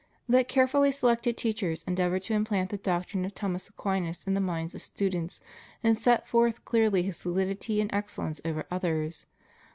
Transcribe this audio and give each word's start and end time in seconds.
Let 0.27 0.47
carefully 0.47 0.91
selected 0.91 1.37
teachers 1.37 1.83
endeavor 1.83 2.17
to 2.21 2.33
implant 2.33 2.71
the 2.71 2.77
doctrine 2.77 3.23
of 3.23 3.35
Thomas 3.35 3.69
Aquinas 3.69 4.23
in 4.23 4.33
the 4.33 4.41
minds 4.41 4.73
of 4.73 4.81
students, 4.81 5.41
and 5.83 5.95
set 5.95 6.27
forth 6.27 6.65
clearly 6.65 7.03
his 7.03 7.17
solidity 7.17 7.79
and 7.79 7.93
excellence 7.93 8.41
over 8.43 8.65
others. 8.71 9.27